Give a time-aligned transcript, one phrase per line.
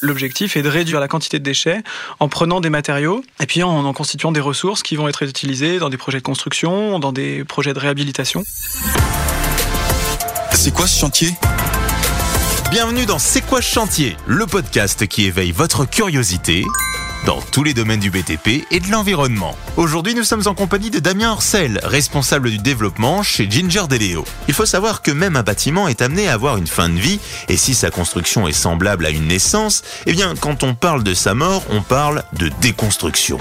[0.00, 1.82] L'objectif est de réduire la quantité de déchets
[2.20, 5.78] en prenant des matériaux et puis en en constituant des ressources qui vont être utilisées
[5.78, 8.44] dans des projets de construction, dans des projets de réhabilitation.
[10.52, 11.30] C'est quoi ce chantier?
[12.70, 14.16] Bienvenue dans C'est quoi ce chantier?
[14.26, 16.64] Le podcast qui éveille votre curiosité
[17.28, 19.54] dans tous les domaines du BTP et de l'environnement.
[19.76, 24.24] Aujourd'hui, nous sommes en compagnie de Damien Orcel, responsable du développement chez Ginger Deleo.
[24.48, 27.20] Il faut savoir que même un bâtiment est amené à avoir une fin de vie,
[27.50, 31.12] et si sa construction est semblable à une naissance, eh bien, quand on parle de
[31.12, 33.36] sa mort, on parle de déconstruction.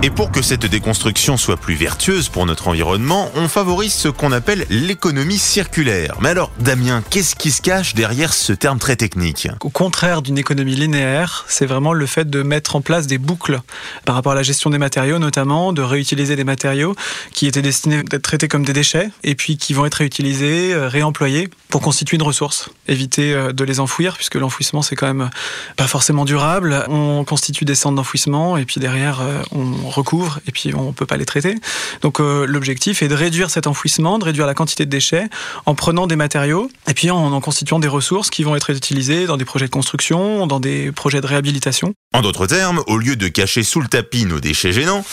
[0.00, 4.30] Et pour que cette déconstruction soit plus vertueuse pour notre environnement, on favorise ce qu'on
[4.30, 6.14] appelle l'économie circulaire.
[6.20, 9.48] Mais alors, Damien, qu'est-ce qui se cache derrière ce terme très technique?
[9.60, 13.60] Au contraire d'une économie linéaire, c'est vraiment le fait de mettre en place des boucles
[14.04, 16.94] par rapport à la gestion des matériaux notamment, de réutiliser des matériaux
[17.32, 20.86] qui étaient destinés d'être traités comme des déchets et puis qui vont être réutilisés, euh,
[20.86, 22.70] réemployés pour constituer une ressource.
[22.86, 25.28] Éviter euh, de les enfouir puisque l'enfouissement c'est quand même
[25.76, 26.84] pas forcément durable.
[26.88, 29.42] On constitue des centres d'enfouissement et puis derrière euh,
[29.88, 31.54] on recouvre et puis on peut pas les traiter.
[32.02, 35.28] Donc euh, l'objectif est de réduire cet enfouissement, de réduire la quantité de déchets
[35.66, 39.26] en prenant des matériaux et puis en en constituant des ressources qui vont être utilisées
[39.26, 41.94] dans des projets de construction, dans des projets de réhabilitation.
[42.14, 45.04] En d'autres termes, au lieu de cacher sous le tapis nos déchets gênants,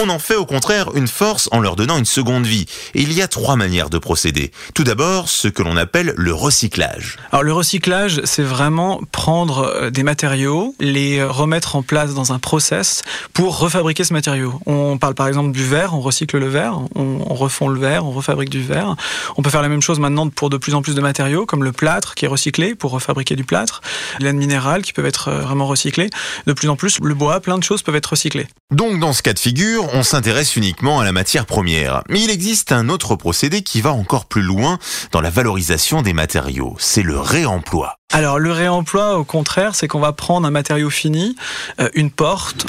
[0.00, 2.66] on en fait au contraire une force en leur donnant une seconde vie.
[2.94, 4.52] Et il y a trois manières de procéder.
[4.74, 7.16] Tout d'abord, ce que l'on appelle le recyclage.
[7.30, 12.38] Alors le recyclage, c'est vraiment prendre euh, des matériaux, les remettre en place dans un
[12.38, 14.60] process pour refabriquer ce matériau.
[14.66, 18.06] On parle par exemple du verre, on recycle le verre, on, on refond le verre,
[18.06, 18.96] on refabrique du verre.
[19.36, 21.64] On peut faire la même chose maintenant pour de plus en plus de matériaux, comme
[21.64, 23.80] le plâtre qui est recyclé pour refabriquer du plâtre,
[24.20, 26.10] laine minérale qui peuvent être euh, vraiment recyclées.
[26.46, 28.46] De plus en plus, le bois, plein de choses peuvent être recyclées.
[28.70, 32.02] Donc dans ce cas de figure, on s'intéresse uniquement à la matière première.
[32.08, 34.78] Mais il existe un autre procédé qui va encore plus loin
[35.10, 36.76] dans la valorisation des matériaux.
[36.78, 37.96] C'est le réemploi.
[38.14, 41.34] Alors le réemploi, au contraire, c'est qu'on va prendre un matériau fini,
[41.80, 42.66] euh, une porte,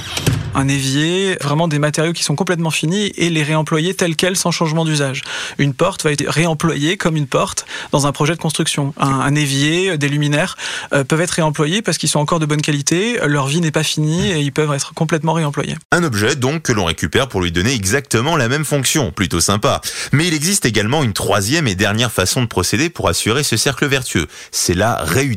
[0.55, 4.52] un évier, vraiment des matériaux qui sont complètement finis et les réemployer tels quels sans
[4.52, 5.21] changement d'usage.
[5.58, 8.93] Une porte va être réemployée comme une porte dans un projet de construction.
[8.98, 10.55] Un, évier, des luminaires
[10.93, 13.83] euh, peuvent être réemployés parce qu'ils sont encore de bonne qualité, leur vie n'est pas
[13.83, 15.75] finie et ils peuvent être complètement réemployés.
[15.92, 19.81] Un objet donc que l'on récupère pour lui donner exactement la même fonction, plutôt sympa.
[20.14, 23.87] Mais il existe également une troisième et dernière façon de procéder pour assurer ce cercle
[23.87, 24.27] vertueux.
[24.52, 25.33] C'est la réutilisation.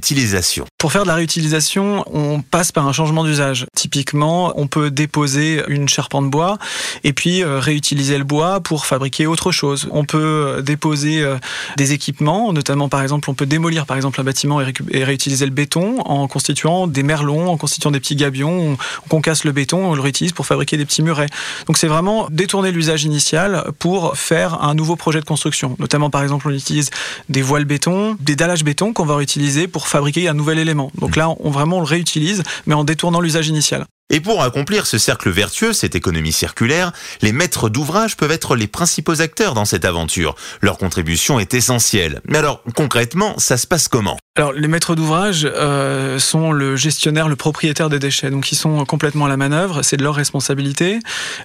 [0.78, 3.66] Pour faire de la réutilisation, on passe par un changement d'usage.
[3.74, 6.58] Typiquement, on peut déposer une charpente bois
[7.04, 9.88] et puis euh, réutiliser le bois pour fabriquer autre chose.
[9.90, 11.36] On peut euh, déposer euh,
[11.76, 15.52] des équipements, notamment par exemple, on peut démolir par exemple un bâtiment et, réutiliser le
[15.52, 19.90] béton en constituant des merlons, en constituant des petits gabions, on, on concasse le béton,
[19.90, 21.28] on le réutilise pour fabriquer des petits murets.
[21.66, 25.76] Donc c'est vraiment détourner l'usage initial pour faire un nouveau projet de construction.
[25.78, 26.90] Notamment par exemple, on utilise
[27.28, 30.90] des voiles béton, des dallages béton qu'on va réutiliser pour fabriquer un nouvel élément.
[30.98, 33.84] Donc là, on vraiment le réutilise, mais en détournant l'usage initial.
[34.08, 36.92] Et pour accomplir ce cercle vertueux, cette économie circulaire,
[37.22, 40.36] les maîtres d'ouvrage peuvent être les principaux acteurs dans cette aventure.
[40.60, 42.20] Leur contribution est essentielle.
[42.28, 44.18] Mais alors, concrètement, ça se passe comment?
[44.38, 48.84] Alors, les maîtres d'ouvrage euh, sont le gestionnaire, le propriétaire des déchets, donc ils sont
[48.84, 50.98] complètement à la manœuvre, c'est de leur responsabilité.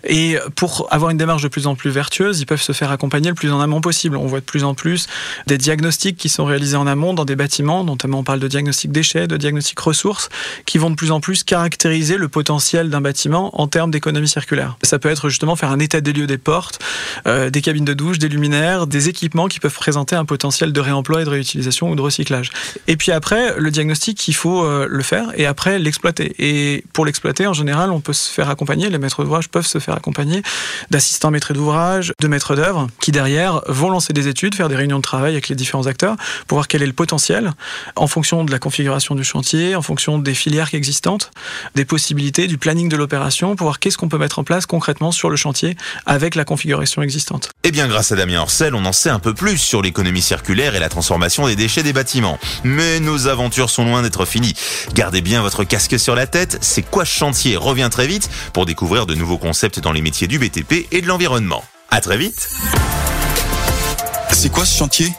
[0.04, 3.30] Et pour avoir une démarche de plus en plus vertueuse, ils peuvent se faire accompagner
[3.30, 4.18] le plus en amont possible.
[4.18, 5.08] On voit de plus en plus
[5.48, 8.92] des diagnostics qui sont réalisés en amont dans des bâtiments, notamment on parle de diagnostic
[8.92, 10.28] déchets, de diagnostic ressources,
[10.66, 14.78] qui vont de plus en plus caractériser le potentiel d'un bâtiment en termes d'économie circulaire.
[14.84, 16.80] Ça peut être justement faire un état des lieux des portes,
[17.26, 20.82] euh, des cabines de douche, des luminaires, des équipements qui peuvent présenter un potentiel de
[20.82, 22.52] réemploi et de réutilisation ou de recyclage.
[22.88, 26.36] Et puis après, le diagnostic, il faut euh, le faire et après l'exploiter.
[26.40, 29.80] Et pour l'exploiter, en général, on peut se faire accompagner, les maîtres d'ouvrage peuvent se
[29.80, 30.42] faire accompagner
[30.90, 34.98] d'assistants maîtres d'ouvrage, de maîtres d'œuvre, qui derrière vont lancer des études, faire des réunions
[34.98, 36.16] de travail avec les différents acteurs
[36.48, 37.52] pour voir quel est le potentiel
[37.96, 41.32] en fonction de la configuration du chantier, en fonction des filières existantes,
[41.76, 45.12] des possibilités, du planning de l'opération, pour voir qu'est-ce qu'on peut mettre en place concrètement
[45.12, 47.50] sur le chantier avec la configuration existante.
[47.64, 50.76] Eh bien, grâce à Damien Orcel, on en sait un peu plus sur l'économie circulaire
[50.76, 52.40] et la transformation des déchets des bâtiments.
[52.72, 54.54] Mais nos aventures sont loin d'être finies.
[54.94, 58.66] Gardez bien votre casque sur la tête, c'est quoi ce chantier revient très vite pour
[58.66, 61.66] découvrir de nouveaux concepts dans les métiers du BTP et de l'environnement.
[61.90, 62.50] À très vite
[64.32, 65.12] C'est quoi ce chantier?